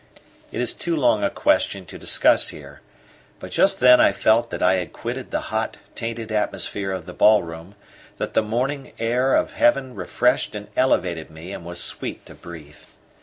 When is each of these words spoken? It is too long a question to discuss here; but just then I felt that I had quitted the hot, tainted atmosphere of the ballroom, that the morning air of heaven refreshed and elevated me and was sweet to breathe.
It 0.51 0.59
is 0.61 0.73
too 0.73 0.95
long 0.95 1.23
a 1.23 1.29
question 1.29 1.85
to 1.85 1.99
discuss 1.99 2.49
here; 2.49 2.81
but 3.39 3.51
just 3.51 3.79
then 3.79 4.01
I 4.01 4.11
felt 4.11 4.49
that 4.49 4.63
I 4.63 4.77
had 4.77 4.93
quitted 4.93 5.29
the 5.29 5.51
hot, 5.53 5.77
tainted 5.93 6.31
atmosphere 6.31 6.91
of 6.91 7.05
the 7.05 7.13
ballroom, 7.13 7.75
that 8.17 8.33
the 8.33 8.41
morning 8.41 8.93
air 8.97 9.35
of 9.35 9.53
heaven 9.53 9.93
refreshed 9.93 10.55
and 10.55 10.69
elevated 10.75 11.29
me 11.29 11.53
and 11.53 11.63
was 11.63 11.79
sweet 11.79 12.25
to 12.25 12.33
breathe. 12.33 12.79